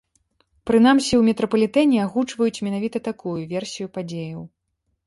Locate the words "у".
1.19-1.27